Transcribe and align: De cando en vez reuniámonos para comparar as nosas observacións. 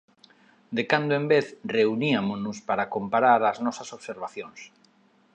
De 0.75 0.83
cando 0.91 1.13
en 1.19 1.25
vez 1.33 1.45
reuniámonos 1.75 2.57
para 2.67 2.89
comparar 2.95 3.41
as 3.51 3.57
nosas 3.65 3.89
observacións. 3.97 4.59